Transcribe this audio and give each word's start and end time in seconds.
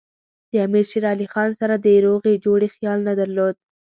د 0.51 0.53
امیر 0.65 0.85
شېر 0.91 1.03
علي 1.11 1.27
خان 1.33 1.49
سره 1.59 1.75
د 1.77 1.87
روغې 2.05 2.33
جوړې 2.45 2.67
خیال 2.75 2.99
نه 3.07 3.13
درلود. 3.19 3.55